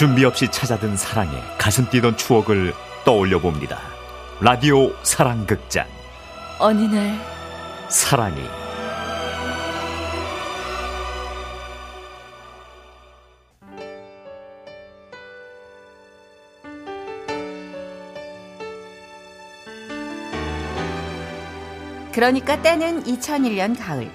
[0.00, 2.72] 준비 없이 찾아든 사랑에 가슴 뛰던 추억을
[3.04, 3.78] 떠올려 봅니다.
[4.40, 5.86] 라디오 사랑극장.
[6.58, 7.20] 어느 날
[7.90, 8.40] 사랑이
[22.14, 24.10] 그러니까 때는 2001년 가을.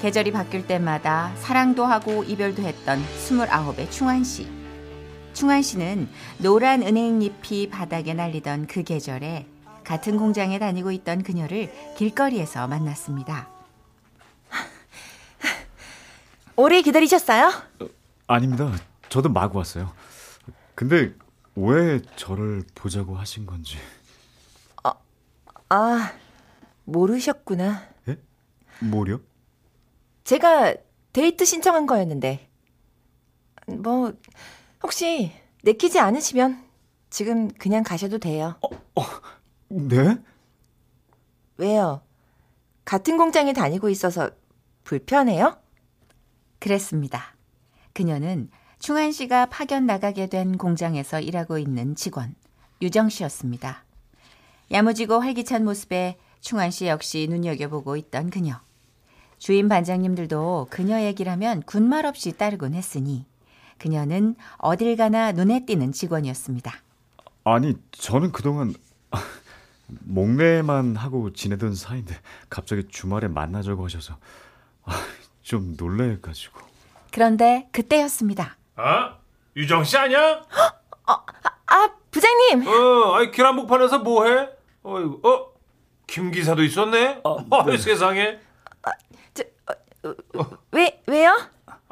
[0.00, 4.61] 계절이 바뀔 때마다 사랑도 하고 이별도 했던 29의 충환 씨.
[5.32, 9.46] 충환 씨는 노란 은행잎이 바닥에 날리던 그 계절에
[9.84, 13.48] 같은 공장에 다니고 있던 그녀를 길거리에서 만났습니다.
[16.56, 17.50] 오래 기다리셨어요?
[18.26, 18.70] 아닙니다.
[19.08, 19.92] 저도 마구 왔어요.
[20.74, 21.14] 근데
[21.56, 23.76] 왜 저를 보자고 하신 건지.
[25.74, 26.12] 아,
[26.84, 27.82] 모르셨구나.
[28.08, 28.18] 예?
[28.80, 29.20] 뭐요?
[30.24, 30.74] 제가
[31.14, 32.48] 데이트 신청한 거였는데.
[33.68, 34.12] 뭐,
[34.82, 36.62] 혹시 내키지 않으시면
[37.10, 38.56] 지금 그냥 가셔도 돼요.
[39.68, 40.18] 네?
[41.56, 42.02] 왜요?
[42.84, 44.30] 같은 공장에 다니고 있어서
[44.84, 45.56] 불편해요?
[46.58, 47.36] 그랬습니다.
[47.92, 52.34] 그녀는 충한 씨가 파견 나가게 된 공장에서 일하고 있는 직원
[52.80, 53.84] 유정 씨였습니다.
[54.72, 58.60] 야무지고 활기찬 모습에 충한 씨 역시 눈여겨보고 있던 그녀.
[59.38, 63.26] 주임 반장님들도 그녀 얘기라면 군말 없이 따르곤 했으니
[63.82, 66.72] 그녀는 어딜 가나 눈에 띄는 직원이었습니다.
[67.42, 68.72] 아니, 저는 그동안
[69.88, 72.14] 목례만 하고 지내던 사이인데
[72.48, 74.18] 갑자기 주말에 만나자고 하셔서
[74.84, 74.92] 아,
[75.42, 76.60] 좀 놀래가지고.
[77.10, 78.56] 그런데 그때였습니다.
[78.76, 79.16] 아?
[79.56, 80.44] 유정 씨 아니야?
[81.06, 82.64] 아, 부장님!
[82.68, 84.48] 어, 아이 계란복판에서 뭐 해?
[84.84, 85.52] 어이구, 어?
[86.06, 87.20] 김 기사도 있었네.
[87.50, 88.38] 아유 세상에.
[90.70, 91.32] 왜, 왜요?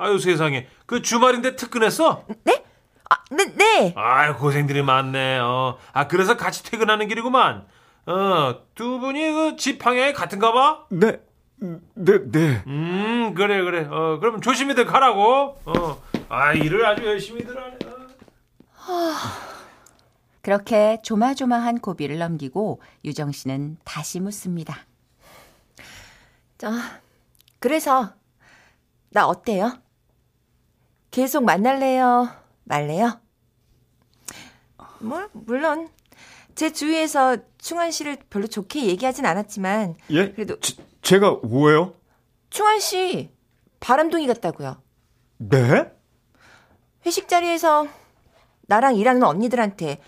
[0.01, 0.67] 아유 세상에.
[0.87, 2.25] 그 주말인데 특근했어?
[2.45, 2.65] 네?
[3.09, 3.95] 아, 네, 네.
[3.97, 5.39] 아유 고생들이 많네.
[5.39, 5.79] 어.
[5.93, 7.67] 아 그래서 같이 퇴근하는 길이구만.
[8.07, 10.85] 어, 두 분이 그집 방향이 같은가 봐?
[10.89, 11.21] 네,
[11.61, 12.63] 네, 네.
[12.67, 13.87] 음, 그래, 그래.
[13.91, 15.59] 어, 그럼 조심히들 가라고.
[15.67, 16.03] 어.
[16.29, 17.79] 아, 일을 아주 열심히들 하네.
[17.85, 19.15] 어.
[20.43, 24.79] 그렇게 조마조마한 고비를 넘기고 유정 씨는 다시 묻습니다.
[26.57, 26.71] 자,
[27.59, 28.15] 그래서,
[29.11, 29.75] 나 어때요?
[31.11, 32.29] 계속 만날래요?
[32.65, 33.21] 말래요?
[35.01, 35.89] 뭐, 물론,
[36.55, 40.33] 제 주위에서 충환 씨를 별로 좋게 얘기하진 않았지만, 예?
[40.33, 41.95] 그래도- 제, 제가 뭐예요?
[42.51, 43.31] 충환 씨,
[43.81, 44.83] 바람둥이 같다고요.
[45.39, 45.91] 네?
[47.07, 47.89] 회식 자리에서
[48.63, 50.01] 나랑 일하는 언니들한테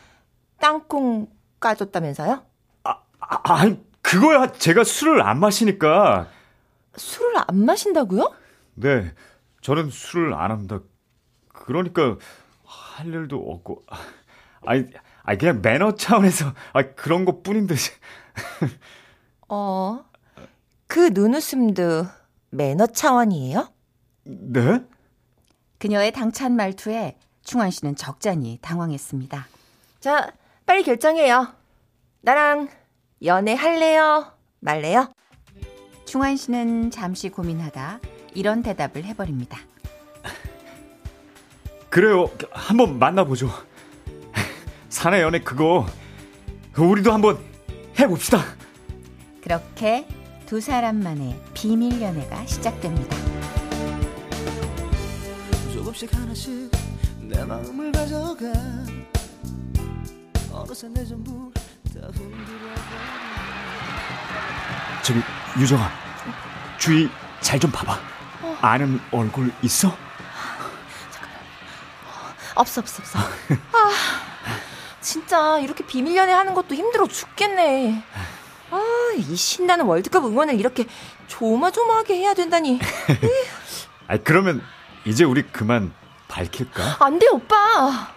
[0.60, 2.44] 땅콩 까줬다면서요?
[2.84, 6.28] 아, 아니, 그거야 제가 술을 안 마시니까.
[6.96, 8.30] 술을 안 마신다고요?
[8.74, 9.12] 네,
[9.62, 10.80] 저는 술을 안 합니다.
[11.62, 12.16] 그러니까
[12.64, 13.84] 할 일도 없고.
[14.66, 14.86] 아니,
[15.22, 17.74] 아니 그냥 매너 차원에서 아, 그런 것 뿐인데.
[19.48, 20.04] 어,
[20.86, 22.06] 그 눈웃음도
[22.50, 23.68] 매너 차원이에요?
[24.24, 24.80] 네?
[25.78, 29.46] 그녀의 당찬 말투에 충환 씨는 적잖이 당황했습니다.
[30.00, 30.32] 자,
[30.64, 31.48] 빨리 결정해요.
[32.20, 32.68] 나랑
[33.24, 34.32] 연애할래요?
[34.60, 35.12] 말래요?
[36.04, 38.00] 충환 씨는 잠시 고민하다
[38.34, 39.58] 이런 대답을 해버립니다.
[41.92, 42.30] 그래요.
[42.52, 43.50] 한번 만나보죠.
[44.88, 45.86] 사내 연애 그거
[46.74, 47.38] 우리도 한번
[47.98, 48.42] 해봅시다.
[49.42, 50.08] 그렇게
[50.46, 53.14] 두 사람만의 비밀 연애가 시작됩니다.
[55.74, 56.70] 조금씩 하나씩
[57.20, 58.46] 내 마음을 가져가
[60.50, 61.52] 어느새 내 전부
[61.92, 62.72] 다 흔들어
[65.02, 65.20] 저기
[65.60, 65.90] 유정아,
[66.78, 67.10] 주위
[67.42, 67.98] 잘 좀 봐봐.
[68.62, 69.94] 아는 얼굴 있어?
[72.54, 73.18] 없어, 없어, 없어.
[73.18, 73.90] 아,
[75.00, 78.02] 진짜 이렇게 비밀 연애 하는 것도 힘들어 죽겠네.
[78.70, 78.80] 아,
[79.16, 80.86] 이 신나는 월드컵 응원을 이렇게
[81.28, 82.80] 조마조마하게 해야 된다니.
[84.08, 84.62] 아 그러면
[85.04, 85.92] 이제 우리 그만
[86.28, 86.96] 밝힐까?
[87.00, 88.12] 안 돼, 오빠.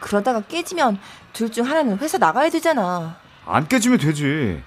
[0.00, 0.98] 그러다가 깨지면
[1.32, 3.16] 둘 중 하나는 회사 나가야 되잖아.
[3.46, 4.62] 안 깨지면 되지.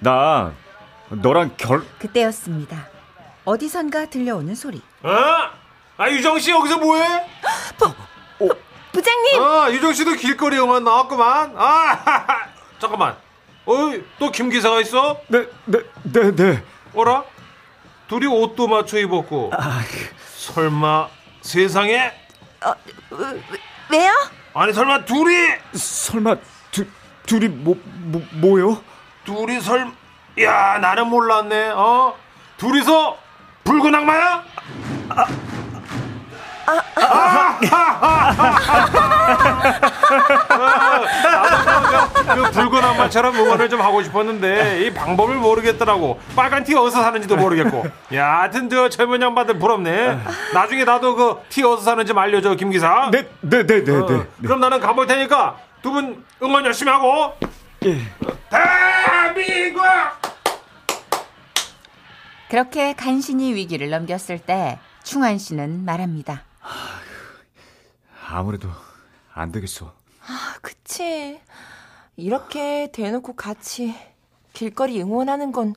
[0.00, 0.52] 나
[1.08, 2.88] 너랑 결 그때였습니다.
[3.44, 4.80] 어디선가 들려오는 소리.
[5.02, 5.10] 어?
[5.96, 7.26] 아, 유정 씨 여기서 뭐해?
[8.92, 9.42] 부장님!
[9.42, 11.54] 아, 유정 씨도 길거리 영화 나왔구만.
[11.56, 12.24] 아,
[12.78, 13.16] 잠깐만.
[13.66, 15.20] 어이, 또김 기사가 있어?
[15.28, 16.62] 네, 네, 네, 네.
[16.94, 17.24] 어라?
[18.08, 19.52] 둘이 옷도 맞춰 입었고.
[20.36, 21.08] 설마
[21.40, 22.12] 세상에?
[22.64, 22.74] 어,
[23.10, 23.42] 왜,
[23.90, 24.12] 왜요?
[24.54, 25.34] 아니 설마 둘이
[25.72, 26.36] 설마
[26.70, 26.86] 두,
[27.26, 28.82] 둘이 뭐, 뭐 뭐요?
[29.24, 29.90] 둘이 설
[30.40, 31.70] 야, 나는 몰랐네.
[31.70, 32.16] 어?
[32.56, 33.16] 둘이서
[33.64, 34.44] 붉은 악마야?
[42.34, 46.20] 그 붉은 악마처럼 응원을 좀 하고 싶었는데 이 방법을 모르겠더라고.
[46.36, 47.84] 빨간 티 어디서 사는지도 모르겠고.
[48.14, 50.18] 야, 하여튼 저 젊은 양반들 부럽네.
[50.52, 53.10] 나중에 나도 그 티 어디서 사는지 좀 알려줘, 김 기사.
[53.10, 54.26] 네, 네, 네, 네, 어, 네.
[54.42, 57.34] 그럼 나는 가볼 테니까 두 분 응원 열심히 하고.
[57.84, 57.98] 예.
[58.50, 59.82] 대한민국!
[62.48, 66.42] 그렇게 간신히 위기를 넘겼을 때 충한 씨는 말합니다.
[68.28, 68.68] 아무래도
[69.34, 69.92] 안 되겠어.
[70.26, 71.40] 아, 그치.
[72.16, 73.94] 이렇게 대놓고 같이
[74.52, 75.74] 길거리 응원하는 건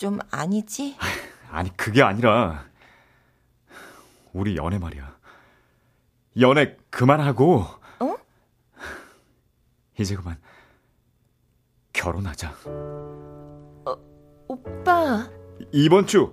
[0.00, 0.96] 좀 아니지?
[1.52, 2.64] 아니 그게 아니라
[4.32, 5.14] 우리 연애 말이야.
[6.40, 7.66] 연애 그만하고
[7.98, 8.16] 어?
[9.98, 10.38] 이제 그만
[11.92, 12.54] 결혼하자.
[14.48, 15.28] 오빠,
[15.70, 16.32] 이번 주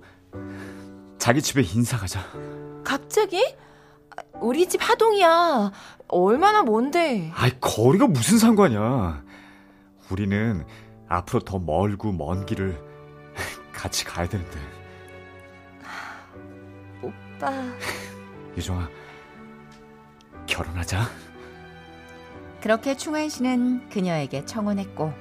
[1.18, 2.20] 자기 집에 인사 가자.
[2.84, 3.44] 갑자기?
[4.16, 5.72] 아, 우리 집 하동이야.
[6.08, 7.30] 얼마나 먼데?
[7.34, 9.24] 아이 거리가 무슨 상관이야.
[10.10, 10.64] 우리는
[11.08, 12.80] 앞으로 더 멀고 먼 길을
[13.72, 14.58] 같이 가야 되는데.
[17.02, 17.52] 오빠.
[18.56, 18.88] 유정아
[20.46, 21.04] 결혼하자.
[22.60, 25.12] 그렇게 충한 씨는 그녀에게 청혼했고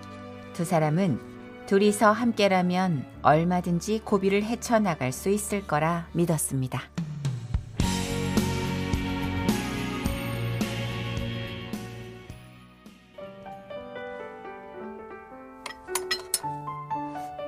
[0.53, 1.19] 두 사람은
[1.67, 6.81] 둘이서 함께라면 얼마든지 고비를 헤쳐나갈 수 있을 거라 믿었습니다.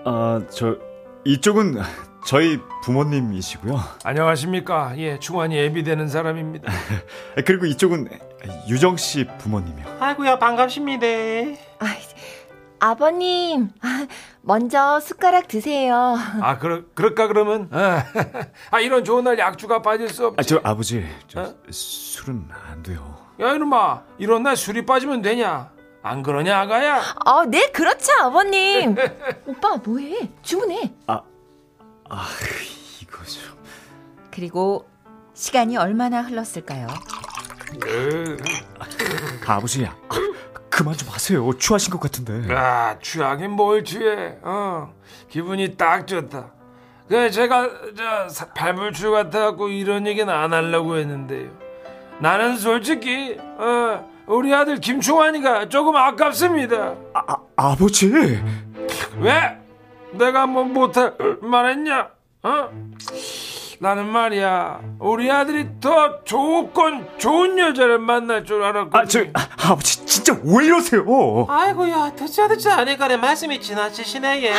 [0.10, 0.76] 아 저
[1.26, 1.76] 이쪽은
[2.26, 3.80] 저희 부모님이시고요.
[4.04, 4.94] 안녕하십니까.
[4.98, 6.72] 예, 충환이 애비 되는 사람입니다.
[7.46, 8.10] 그리고 이쪽은
[8.68, 9.98] 유정 씨 부모님이요.
[10.00, 11.06] 아이고야, 반갑습니다.
[11.80, 11.86] 아,
[12.80, 14.08] 아버님, 아,
[14.42, 16.16] 먼저 숟가락 드세요.
[16.42, 17.70] 아, 그러, 그럴까, 그러면?
[18.72, 20.36] 아, 이런 좋은 날 약주가 빠질 수 없지.
[20.40, 21.54] 아 저 아버지 저 어?
[21.70, 23.16] 술은 안 돼요.
[23.42, 25.70] 야, 이놈아, 이런 날 술이 빠지면 되냐?
[26.02, 27.02] 안 그러냐, 아가야?
[27.26, 28.96] 아, 네, 그렇죠, 아버님.
[29.46, 30.30] 오빠, 뭐해?
[30.42, 30.94] 주문해.
[31.08, 32.26] 아
[33.02, 33.44] 이거 좀
[34.32, 34.88] 그리고
[35.36, 36.88] 시간이 얼마나 흘렀을까요?
[39.46, 39.96] 아버지 아,
[40.70, 41.52] 그만 좀 하세요.
[41.58, 42.54] 취하신 것 같은데.
[42.54, 44.38] 아, 취하긴 뭘 취해.
[44.42, 44.94] 어,
[45.30, 46.52] 기분이 딱 좋다.
[47.08, 51.50] 그 제가 저 사- 발불출 같아갖고 이런 얘기는 안 하려고 했는데요.
[52.20, 56.94] 나는 솔직히 어, 우리 아들 김충환이가 조금 아깝습니다.
[57.16, 58.08] 아, 아 아버지
[59.18, 59.58] 왜?
[60.12, 62.10] 내가 뭐 못할 말했냐?
[62.44, 62.70] 어?
[63.80, 69.00] 나는 말이야 우리 아들이 더 조건 좋은 여자를 만날 줄 알았거든.
[69.00, 71.04] 아저 아, 버지 진짜 왜 이러세요?
[71.50, 74.54] 아이고야 듣자 듣자 하니까 내 말씀이 지나치시네 예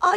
[0.00, 0.14] 아,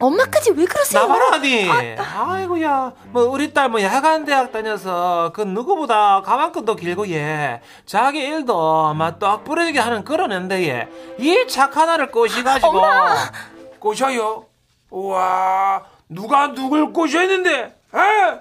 [0.00, 1.06] 엄마까지 왜 그러세요?
[1.06, 7.60] 나봐라니 아 이고야 뭐 우리 딸 뭐 야간 대학 다녀서 그 누구보다 가방끈도 길고 예
[7.86, 10.88] 자기 일도 막떡 부러지게 하는 그런 애인데
[11.20, 12.82] 예이 착한 아를 꼬시가지고
[13.78, 14.46] 꼬셔요?
[14.90, 17.76] 우와 누가 누굴 꼬셔했는데?
[17.94, 18.40] 에?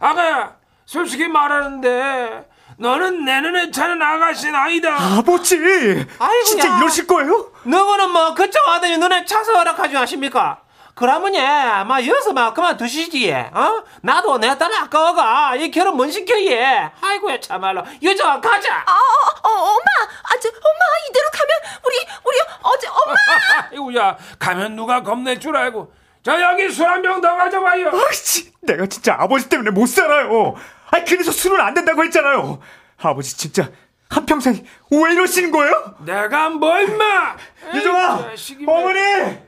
[0.00, 0.54] 아가야
[0.86, 4.96] 솔직히 말하는데 너는 내 눈에 차는 아가씨는 아니다.
[5.18, 6.42] 아버지 아이고야.
[6.44, 7.50] 진짜 이러실 거예요?
[7.64, 10.58] 누구는 뭐 그쪽 아들이 눈에 차서 허락하지 않습니까?
[10.94, 11.40] 그러면 예,
[11.84, 13.50] 막 여기서 막 그만 두시지, 예.
[13.52, 13.82] 어?
[14.02, 16.90] 나도 내 딸 아까워가, 이 결혼 못 시켜, 예.
[17.00, 17.82] 아이고야, 참말로.
[18.02, 18.74] 여자 가자!
[18.86, 19.84] 아, 어, 어, 엄마!
[20.22, 23.14] 아, 저, 엄마, 이대로 가면, 우리, 우리, 어제, 엄마!
[23.72, 25.92] 아이고 야 가면 누가 겁낼 줄 알고.
[26.22, 27.90] 자 여기 술 한 병 더 가져와요.
[27.92, 30.54] 아이씨, 내가 진짜 아버지 때문에 못 살아요.
[30.90, 32.60] 아, 그래서 술은 안 된다고 했잖아요.
[33.02, 33.68] 아버지 진짜
[34.08, 35.96] 한 평생 왜 이러시는 거예요?
[36.06, 37.36] 내가 뭐 임마?
[37.74, 38.30] 유정아.
[38.66, 39.43] 어머니.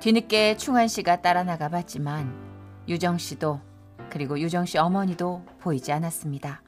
[0.00, 2.32] 뒤늦게 충한 씨가 따라 나가 봤지만
[2.88, 3.60] 유정 씨도
[4.10, 6.62] 그리고 유정 씨 어머니도 보이지 않았습니다.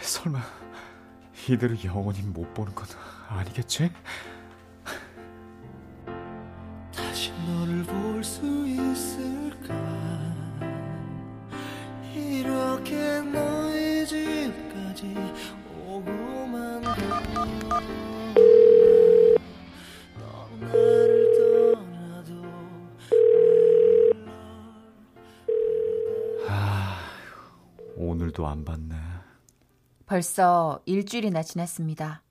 [0.00, 0.40] 설마
[1.48, 2.86] 이대로 영원히 못 보는 건
[3.28, 3.90] 아니겠지?
[6.94, 9.74] 다시 너를 볼 수 있을까
[12.14, 15.14] 이렇게 너의 집까지
[15.86, 17.80] 오고만 가
[28.34, 28.94] 널 오늘도 안 봤네.
[30.06, 32.22] 벌써 일주일이나 지났습니다.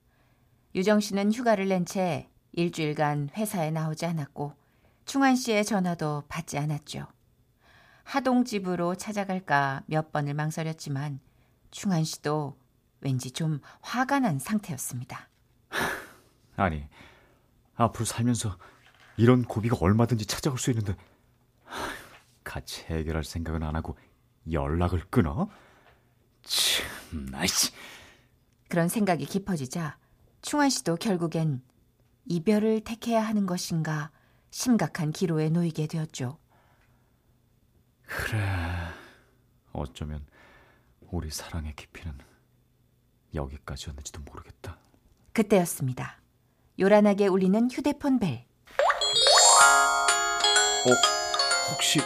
[0.74, 4.54] 유정 씨는 휴가를 낸 채 일주일간 회사에 나오지 않았고
[5.06, 7.06] 충한 씨의 전화도 받지 않았죠.
[8.04, 11.20] 하동 집으로 찾아갈까 몇 번을 망설였지만
[11.70, 12.56] 충한 씨도
[13.00, 15.28] 왠지 좀 화가 난 상태였습니다.
[16.56, 16.86] 아니,
[17.74, 18.56] 앞으로 살면서
[19.16, 20.94] 이런 고비가 얼마든지 찾아올 수 있는데
[21.64, 21.88] 하,
[22.44, 23.96] 같이 해결할 생각은 안 하고
[24.50, 25.48] 연락을 끊어?
[26.44, 27.72] 참, 나이씨.
[28.68, 29.98] 그런 생각이 깊어지자
[30.42, 31.62] 충환 씨도 결국엔
[32.26, 34.10] 이별을 택해야 하는 것인가
[34.50, 36.38] 심각한 기로에 놓이게 되었죠.
[38.06, 38.40] 그래.
[39.72, 40.26] 어쩌면
[41.00, 42.16] 우리 사랑의 깊이는
[43.34, 44.78] 여기까지였는지도 모르겠다.
[45.32, 46.20] 그때였습니다.
[46.78, 48.46] 요란하게 울리는 휴대폰 벨.
[50.86, 50.90] 어,
[51.72, 52.00] 혹시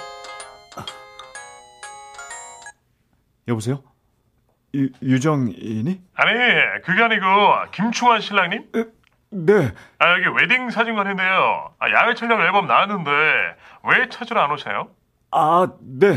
[3.46, 3.82] 여보세요?
[4.74, 6.00] 유, 유정이니?
[6.14, 6.32] 아니
[6.84, 7.24] 그게 아니고
[7.72, 8.70] 김충환 신랑님?
[9.30, 9.72] 네.
[9.98, 11.74] 아 여기 웨딩 사진관인데요.
[11.78, 14.88] 아, 야외 촬영 앨범 나왔는데 왜 찾으러 안 오세요?
[15.30, 16.16] 아, 네.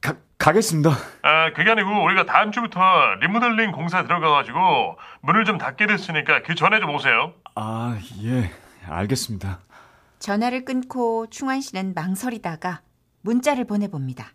[0.00, 0.90] 가, 가겠습니다.
[1.22, 2.80] 아 그게 아니고 우리가 다음 주부터
[3.20, 7.34] 리모델링 공사 들어가가지고 문을 좀 닫게 됐으니까 그 전에 좀 오세요.
[7.54, 8.50] 아, 예.
[8.88, 9.60] 알겠습니다.
[10.18, 12.80] 전화를 끊고 충환 씨는 망설이다가
[13.22, 14.28] 문자를 보내봅니다.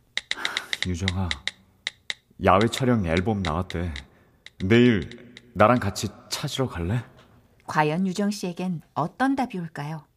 [0.85, 1.29] 유정아,
[2.43, 3.93] 야외 촬영 앨범 나왔대.
[4.65, 7.03] 내일 나랑 같이 찾으러 갈래?
[7.67, 10.07] 과연 유정 씨에겐 어떤 답이 올까요?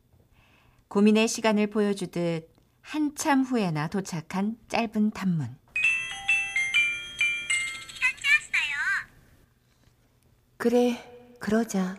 [0.88, 2.49] 고민의 시간을 보여주듯
[2.81, 5.54] 한참 후에나 도착한 짧은 단문.
[10.57, 11.99] 그래, 그러자.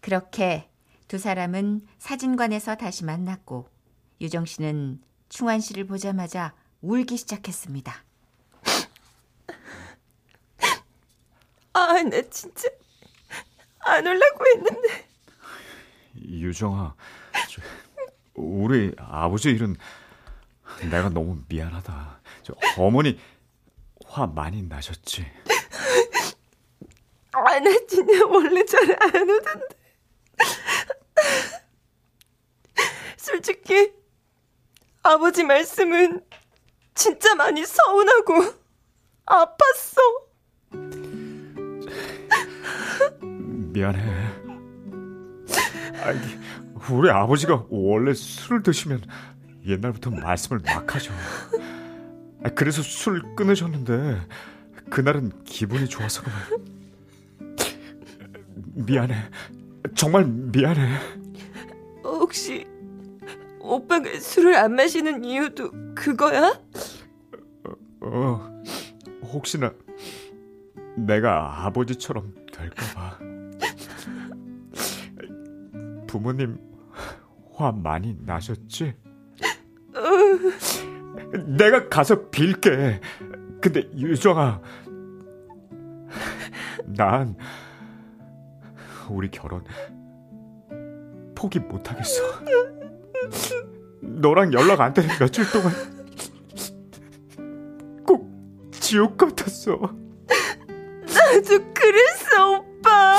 [0.00, 0.70] 그렇게
[1.08, 3.68] 두 사람은 사진관에서 다시 만났고
[4.20, 8.04] 유정 씨는 충환 씨를 보자마자 울기 시작했습니다.
[11.74, 12.68] 아, 나 진짜
[13.80, 15.08] 안 올라고 했는데.
[16.16, 16.94] 유정아,
[17.48, 17.62] 저,
[18.34, 19.76] 우리 아버지 일은
[20.90, 22.20] 내가 너무 미안하다.
[22.42, 23.18] 저, 어머니
[24.06, 25.26] 화 많이 나셨지?
[27.32, 29.76] 아, 나 진짜 원래 잘 안 오던데.
[33.16, 33.92] 솔직히
[35.02, 36.24] 아버지 말씀은
[36.94, 38.34] 진짜 많이 서운하고
[39.26, 39.96] 아팠어.
[43.72, 44.00] 미안해.
[46.04, 46.18] 아니,
[46.90, 49.02] 우리 아버지가 원래 술을 드시면
[49.66, 51.12] 옛날부터 말씀을 막 하죠.
[52.44, 54.20] 아, 그래서 술 끊으셨는데
[54.90, 56.22] 그날은 기분이 좋아서.
[58.74, 59.14] 미안해.
[59.94, 60.98] 정말 미안해.
[62.04, 62.66] 혹시
[63.60, 66.60] 오빠가 술을 안 마시는 이유도 그거야?
[68.00, 68.62] 어,
[69.22, 69.72] 혹시나
[70.96, 73.31] 내가 아버지처럼 될까봐.
[76.12, 76.58] 부모님
[77.54, 78.94] 화 많이 나셨지?
[81.56, 83.00] 내가 가서 빌게.
[83.62, 84.60] 근데 유정아,
[86.84, 87.34] 난
[89.08, 89.64] 우리 결혼
[91.34, 92.22] 포기 못하겠어.
[94.02, 95.72] 너랑 연락 안 되는 며칠 동안
[98.06, 98.30] 꼭
[98.70, 99.78] 지옥 같았어.
[101.06, 103.16] 나도 그랬어, 오빠.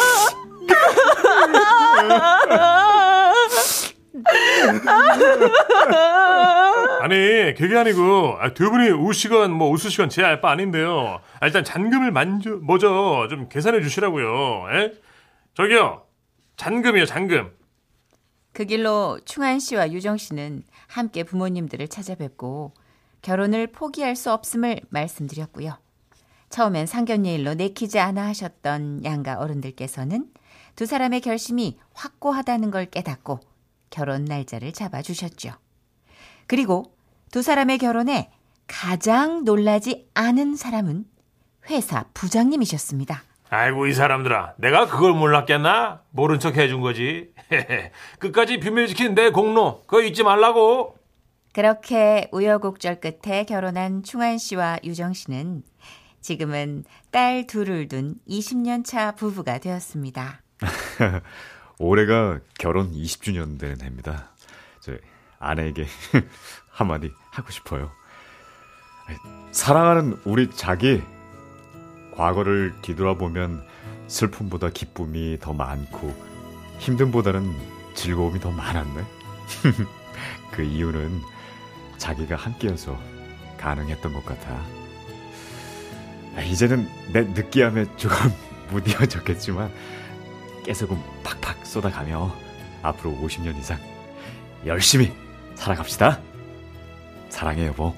[7.02, 11.20] 아니 그게 아니고 아, 두 분이 우시건 뭐 웃으시건 제 알바 아닌데요.
[11.40, 14.66] 아, 일단 잔금을 만져 먼저 좀 계산해 주시라고요.
[14.74, 14.94] 에?
[15.56, 16.04] 저기요
[16.58, 17.52] 잔금이요 잔금.
[18.54, 22.74] 그 길로 충한 씨와 유정 씨는 함께 부모님들을 찾아뵙고
[23.22, 25.78] 결혼을 포기할 수 없음을 말씀드렸고요.
[26.50, 30.28] 처음엔 상견례 일로 내키지 않아 하셨던 양가 어른들께서는
[30.75, 33.39] 두 사람의 결심이 확고하다는 걸 깨닫고
[33.89, 35.51] 결혼 날짜를 잡아주셨죠.
[36.48, 36.96] 그리고
[37.32, 38.32] 두 사람의 결혼에
[38.68, 41.06] 가장 놀라지 않은 사람은
[41.70, 43.24] 회사 부장님이셨습니다.
[43.50, 46.01] 아이고 이 사람들아 내가 그걸 몰랐겠나?
[46.10, 47.32] 모른 척 해준 거지
[48.20, 50.98] 끝까지 비밀 지킨 내 공로 그거 잊지 말라고
[51.53, 55.62] 그렇게 우여곡절 끝에 결혼한 충한 씨와 유정 씨는
[56.20, 60.43] 지금은 딸 둘을 둔 20년 차 부부가 되었습니다.
[61.80, 64.30] 올해가 결혼 20주년 되는 해입니다.
[64.80, 64.94] 저
[65.40, 65.86] 아내에게
[66.70, 67.92] 한마디 하고 싶어요.
[69.52, 71.02] 사랑하는 우리 자기,
[72.16, 73.66] 과거를 뒤돌아보면
[74.08, 76.16] 슬픔보다 기쁨이 더 많고
[76.80, 77.54] 힘듦보다는
[77.96, 79.04] 즐거움이 더 많았네.
[80.52, 81.22] 그 이유는
[81.98, 82.98] 자기가 함께여서
[83.58, 84.62] 가능했던 것 같아.
[86.46, 88.32] 이제는 내 느끼함에 조금
[88.70, 89.72] 무디어졌겠지만
[90.63, 92.34] 깨소금 팍팍 쏟아가며
[92.82, 93.79] 앞으로 50년 이상
[94.65, 95.12] 열심히
[95.55, 96.20] 살아갑시다.
[97.29, 97.93] 사랑해 여보.